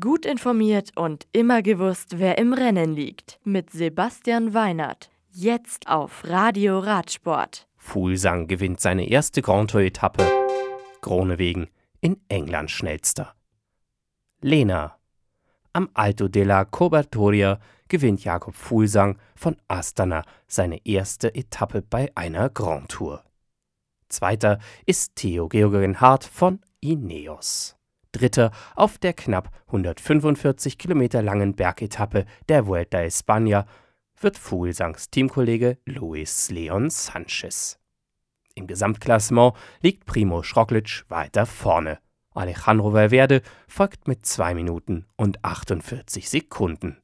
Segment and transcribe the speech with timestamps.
[0.00, 3.38] Gut informiert und immer gewusst, wer im Rennen liegt.
[3.44, 5.10] Mit Sebastian Weinert.
[5.30, 7.68] Jetzt auf Radio Radsport.
[7.76, 10.26] Fuglsang gewinnt seine erste Grand Tour-Etappe.
[11.02, 11.68] Kronewegen
[12.00, 13.34] in England schnellster.
[14.40, 14.96] Lena.
[15.74, 22.88] Am Alto della Cobertoria gewinnt Jakob Fuglsang von Astana seine erste Etappe bei einer Grand
[22.88, 23.22] Tour.
[24.08, 27.76] Zweiter ist Theo Georgen Hart von Ineos.
[28.14, 33.66] Dritter auf der knapp 145 Kilometer langen Bergetappe der Vuelta a España
[34.20, 37.78] wird Fuglsangs Teamkollege Luis Leon Sanchez.
[38.54, 41.98] Im Gesamtklassement liegt Primo Roglic weiter vorne.
[42.30, 46.98] Alejandro Valverde folgt mit 2 Minuten und 48 Sekunden.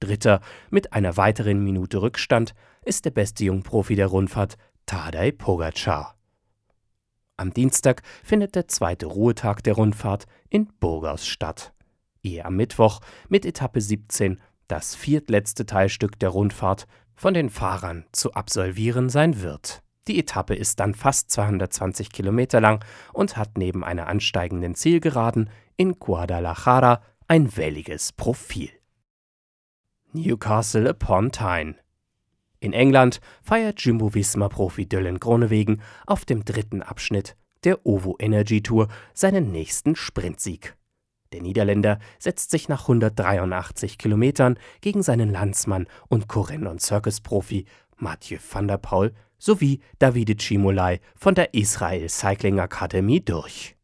[0.00, 6.19] Dritter mit einer weiteren Minute Rückstand ist der beste Jungprofi der Rundfahrt Tadej Pogacar.
[7.40, 11.72] Am Dienstag findet der zweite Ruhetag der Rundfahrt in Burgos statt,
[12.22, 18.34] ehe am Mittwoch mit Etappe 17 das viertletzte Teilstück der Rundfahrt von den Fahrern zu
[18.34, 19.82] absolvieren sein wird.
[20.06, 25.98] Die Etappe ist dann fast 220 Kilometer lang und hat neben einer ansteigenden Zielgeraden in
[25.98, 28.68] Guadalajara ein welliges Profil.
[30.12, 31.76] Newcastle upon Tyne
[32.60, 39.50] in England feiert Jumbo-Visma-Profi Dylan Groenewegen auf dem dritten Abschnitt der OVO Energy Tour seinen
[39.50, 40.76] nächsten Sprintsieg.
[41.32, 47.66] Der Niederländer setzt sich nach 183 Kilometern gegen seinen Landsmann und Corren- Circus-Profi
[47.96, 53.76] Mathieu van der Poel sowie Davide Cimolai von der Israel Cycling Academy durch.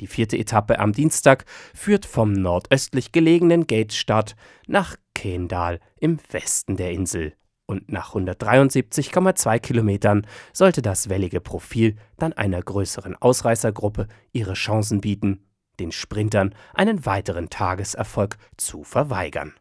[0.00, 6.90] Die vierte Etappe am Dienstag führt vom nordöstlich gelegenen Gatestadt nach Kendal im Westen der
[6.90, 7.34] Insel
[7.66, 15.44] und nach 173,2 Kilometern sollte das wellige Profil dann einer größeren Ausreißergruppe ihre Chancen bieten,
[15.80, 19.54] den Sprintern einen weiteren Tageserfolg zu verweigern.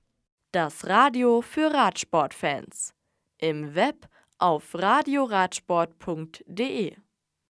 [0.51, 2.93] Das Radio für Radsportfans.
[3.39, 6.95] Im Web auf radioradsport.de